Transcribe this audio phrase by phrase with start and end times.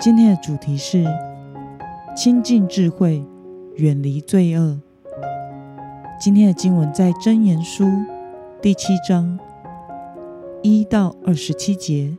[0.00, 1.04] 今天的主题是
[2.16, 3.22] 亲近智慧，
[3.74, 4.80] 远离罪恶。
[6.18, 7.84] 今天的经文在箴言书
[8.62, 9.38] 第七章
[10.62, 12.16] 一到二十七节。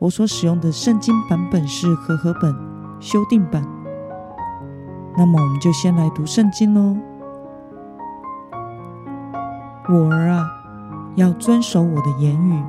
[0.00, 2.52] 我所使用的圣经版本是和合本
[2.98, 3.64] 修订版。
[5.16, 6.96] 那么，我们就先来读圣经喽。
[9.88, 10.44] 我儿啊，
[11.14, 12.64] 要遵守我的言语，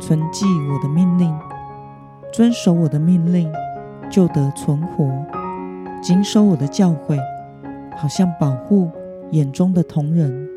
[0.00, 1.32] 存记我的命令。
[2.34, 3.48] 遵守我的命令，
[4.10, 5.06] 就得存活；
[6.02, 7.16] 谨守我的教诲，
[7.96, 8.90] 好像保护
[9.30, 10.48] 眼中的瞳仁。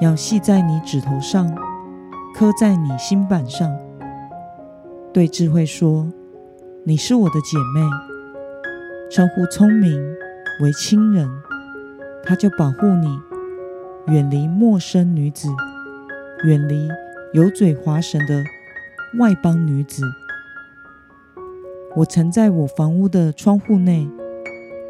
[0.00, 1.52] 要系在你指头上，
[2.32, 3.76] 刻在你心板上。
[5.12, 6.06] 对智慧说
[6.86, 7.80] ：“你是我的姐妹。”
[9.10, 10.00] 称呼聪明
[10.62, 11.28] 为亲人，
[12.22, 13.18] 他就保护你，
[14.14, 15.48] 远离陌生女子，
[16.44, 16.88] 远离
[17.32, 18.44] 油嘴滑舌的
[19.18, 20.04] 外邦女子。
[21.96, 24.08] 我曾在我房屋的窗户内，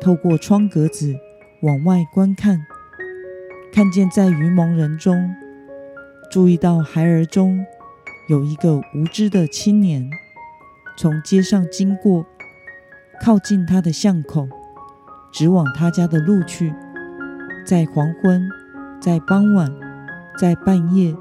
[0.03, 1.17] 透过窗格子
[1.62, 2.61] 往外观看，
[3.73, 5.34] 看见在愚蒙人中，
[6.31, 7.65] 注意到孩儿中
[8.28, 10.11] 有一个无知的青年，
[10.98, 12.27] 从街上经过，
[13.19, 14.47] 靠近他的巷口，
[15.33, 16.75] 直往他家的路去，
[17.65, 18.47] 在黄昏，
[19.01, 19.73] 在傍晚，
[20.39, 21.17] 在半夜，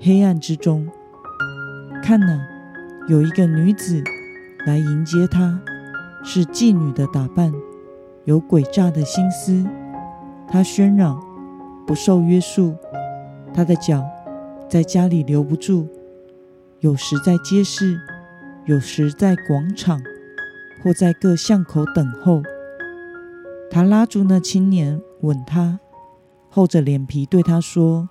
[0.00, 0.88] 黑暗之中，
[2.02, 2.44] 看哪，
[3.06, 4.02] 有一个女子。
[4.64, 5.60] 来迎接他，
[6.22, 7.52] 是妓女的打扮，
[8.26, 9.66] 有诡诈的心思。
[10.46, 11.20] 他喧嚷，
[11.84, 12.76] 不受约束。
[13.52, 14.04] 他的脚
[14.68, 15.88] 在家里留不住，
[16.78, 17.98] 有时在街市，
[18.66, 20.00] 有时在广场，
[20.80, 22.40] 或在各巷口等候。
[23.68, 25.80] 他拉住那青年，吻他，
[26.48, 28.08] 厚着脸皮对他说：“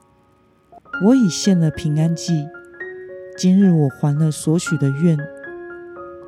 [1.07, 2.45] 我已献了平安祭，
[3.37, 5.17] 今日我还了所许的愿。”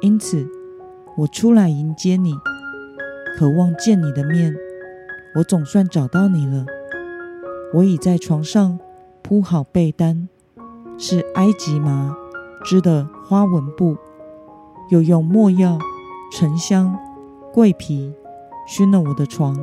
[0.03, 0.45] 因此，
[1.15, 2.33] 我出来迎接你，
[3.37, 4.53] 渴望见你的面。
[5.37, 6.65] 我总算找到你了。
[7.73, 8.77] 我已在床上
[9.21, 10.27] 铺好被单，
[10.97, 12.13] 是埃及麻
[12.65, 13.95] 织的花纹布，
[14.89, 15.79] 又用没药、
[16.33, 16.99] 沉香、
[17.53, 18.13] 桂皮
[18.67, 19.57] 熏了我的床。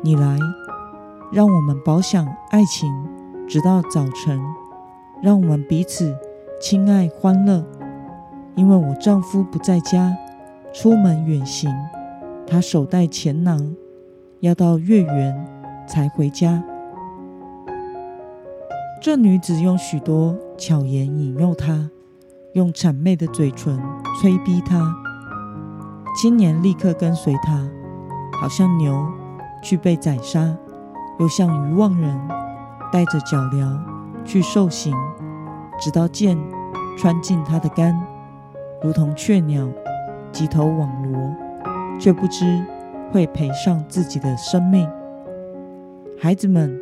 [0.00, 0.38] 你来，
[1.32, 2.88] 让我们饱享爱情，
[3.48, 4.40] 直到早晨。
[5.20, 6.16] 让我们彼此
[6.62, 7.66] 亲爱欢乐。
[8.56, 10.16] 因为我丈夫不在家，
[10.72, 11.74] 出门远行，
[12.46, 13.74] 他手带钱囊，
[14.40, 15.46] 要到月圆
[15.86, 16.62] 才回家。
[19.00, 21.90] 这女子用许多巧言引诱他，
[22.52, 23.80] 用谄媚的嘴唇
[24.20, 24.94] 催逼他。
[26.20, 27.66] 青年立刻跟随他，
[28.40, 29.06] 好像牛
[29.62, 30.54] 去被宰杀，
[31.18, 32.20] 又像愚妄人
[32.92, 33.78] 带着脚镣
[34.24, 34.94] 去受刑，
[35.78, 36.36] 直到箭
[36.98, 37.98] 穿进他的肝。
[38.82, 39.68] 如同雀鸟
[40.32, 41.36] 急投网罗，
[41.98, 42.64] 却不知
[43.12, 44.88] 会赔上自己的生命。
[46.18, 46.74] 孩子们，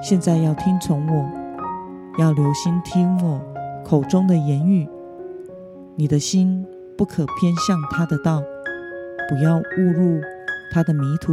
[0.00, 1.28] 现在要听从我，
[2.18, 3.40] 要留心听我
[3.84, 4.88] 口中的言语。
[5.96, 6.64] 你的心
[6.96, 8.40] 不可偏向他的道，
[9.28, 10.20] 不要误入
[10.72, 11.32] 他的迷途，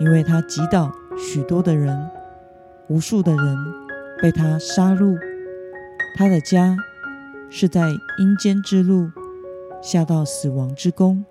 [0.00, 2.08] 因为他击倒许多的人，
[2.88, 3.56] 无数的人
[4.22, 5.18] 被他杀戮，
[6.16, 6.74] 他的家。
[7.56, 7.88] 是在
[8.18, 9.12] 阴间之路，
[9.80, 11.24] 下到死亡之宫。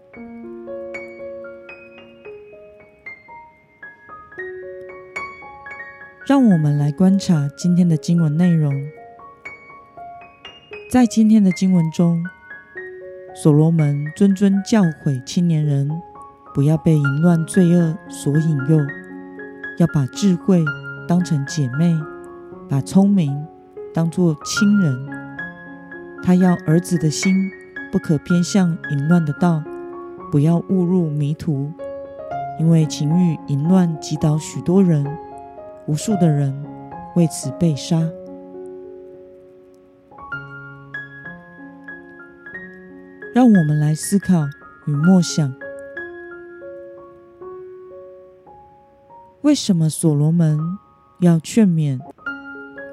[6.26, 8.74] 让我们来观察今天的经文内容。
[10.90, 12.24] 在今天的经文中，
[13.36, 15.90] 所罗门谆谆教诲青年人，
[16.54, 18.80] 不要被淫乱罪恶所引诱，
[19.78, 20.64] 要把智慧
[21.06, 21.94] 当成姐妹，
[22.70, 23.46] 把聪明
[23.94, 25.23] 当作亲人。
[26.26, 27.52] 他要儿子的心
[27.92, 29.62] 不可偏向淫乱的道，
[30.32, 31.70] 不要误入迷途，
[32.58, 35.06] 因为情欲淫乱击倒许多人，
[35.86, 36.56] 无数的人
[37.18, 38.02] 为此被杀。
[43.36, 44.46] 让我们来思考
[44.88, 45.54] 与默想：
[49.42, 50.58] 为什么所罗门
[51.20, 52.00] 要劝勉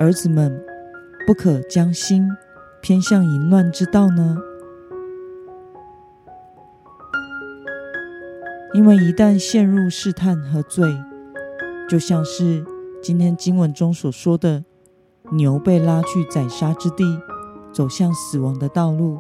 [0.01, 0.61] 儿子们
[1.27, 2.29] 不可将心
[2.83, 4.39] 偏向淫乱之道呢？
[8.73, 10.89] 因为一旦陷入试探和罪，
[11.89, 12.65] 就像是
[13.03, 14.65] 今天经文中所说的，
[15.33, 17.05] 牛被拉去宰杀之地，
[17.73, 19.19] 走向死亡的道路，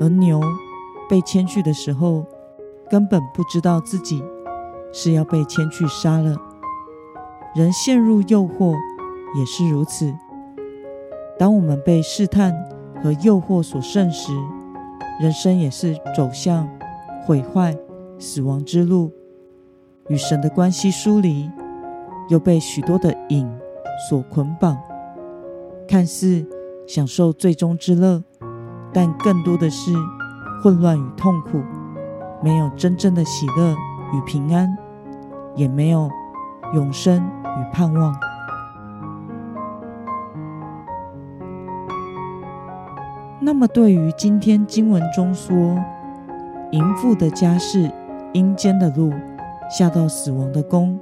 [0.00, 0.40] 而牛
[1.08, 2.26] 被牵去的时候，
[2.90, 4.24] 根本不知道自己
[4.92, 6.36] 是要被牵去杀了。
[7.54, 8.74] 人陷入诱惑
[9.38, 10.12] 也是如此。
[11.38, 12.54] 当我们被试探
[13.02, 14.32] 和诱惑所胜时，
[15.20, 16.68] 人生也是走向
[17.26, 17.76] 毁坏、
[18.18, 19.12] 死亡之路，
[20.08, 21.50] 与神的关系疏离，
[22.28, 23.48] 又被许多的瘾
[24.08, 24.78] 所捆绑，
[25.88, 26.46] 看似
[26.86, 28.22] 享受最终之乐，
[28.92, 29.92] 但更多的是
[30.62, 31.60] 混乱与痛苦，
[32.42, 33.72] 没有真正的喜乐
[34.12, 34.76] 与平安，
[35.56, 36.08] 也没有
[36.74, 38.14] 永生与盼望。
[43.44, 45.78] 那么，对于今天经文中说
[46.70, 47.90] 淫妇的家是
[48.32, 49.12] 阴间的路，
[49.68, 50.98] 下到死亡的宫，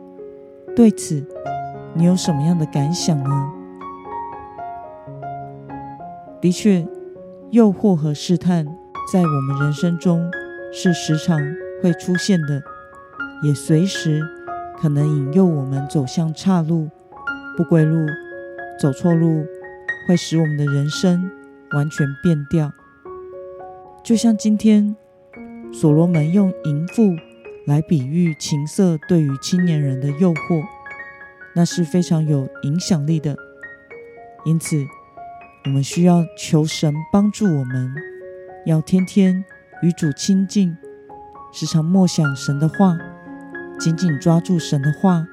[0.75, 1.25] 对此
[1.95, 3.53] 你有什么样的感想呢？
[6.41, 6.85] 的确，
[7.53, 8.67] 诱惑和试探
[9.13, 10.29] 在我们人生中
[10.73, 11.39] 是时常
[11.81, 12.61] 会出现的，
[13.45, 14.21] 也随时
[14.81, 16.89] 可能引诱我们走向岔路、
[17.57, 18.05] 不归路，
[18.81, 19.47] 走错路
[20.09, 21.31] 会使我们的人生
[21.75, 22.73] 完全变掉，
[24.03, 24.95] 就像今天
[25.73, 27.15] 所罗门用淫妇
[27.67, 30.63] 来比喻情色对于青年人的诱惑，
[31.55, 33.37] 那是非常有影响力的。
[34.45, 34.85] 因此，
[35.65, 37.95] 我们需要求神帮助我们，
[38.67, 39.45] 要天天
[39.83, 40.77] 与主亲近，
[41.53, 42.99] 时常默想神的话，
[43.79, 45.25] 紧紧抓住神的话，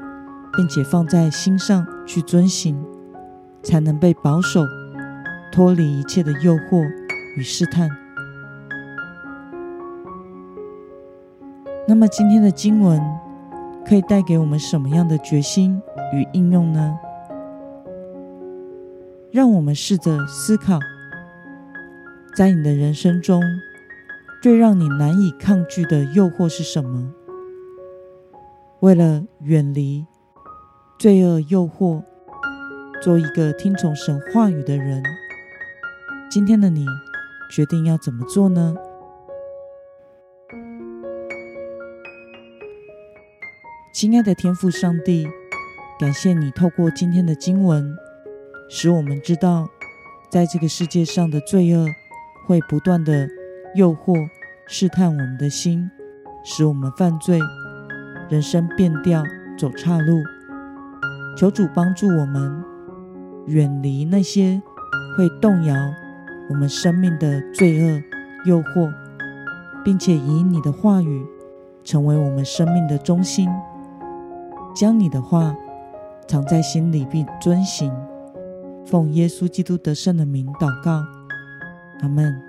[0.56, 2.82] 并且放在心上去遵行，
[3.62, 4.62] 才能被保守。
[5.52, 6.88] 脱离一切的诱惑
[7.38, 7.90] 与试探。
[11.88, 13.02] 那么，今天的经文
[13.86, 15.82] 可以带给我们什么样的决心
[16.14, 16.98] 与应用呢？
[19.32, 20.80] 让我们试着思考，
[22.36, 23.42] 在你的人生中，
[24.42, 27.12] 最让你难以抗拒的诱惑是什么？
[28.82, 30.06] 为了远离
[31.00, 32.04] 罪恶诱惑，
[33.02, 35.04] 做一个听从神话语的人。
[36.30, 36.86] 今天的你
[37.50, 38.76] 决定要怎么做呢？
[43.92, 45.28] 亲爱的天父上帝，
[46.00, 47.98] 感谢你透过今天的经文，
[48.70, 49.68] 使我们知道，
[50.30, 51.88] 在这个世界上的罪恶
[52.46, 53.28] 会不断的
[53.74, 54.14] 诱惑、
[54.68, 55.90] 试探我们的心，
[56.44, 57.40] 使我们犯罪，
[58.30, 59.24] 人生变调，
[59.58, 60.14] 走岔路。
[61.36, 62.64] 求主帮助我们
[63.48, 64.62] 远离那些
[65.18, 65.76] 会动摇。
[66.50, 68.02] 我们生命的罪恶、
[68.46, 68.92] 诱惑，
[69.84, 71.26] 并且以你的话语
[71.84, 73.48] 成为我们生命的中心，
[74.76, 75.56] 将你的话
[76.28, 77.94] 藏在心里并遵行。
[78.86, 81.04] 奉耶稣基督得胜的名祷告，
[82.02, 82.49] 阿门。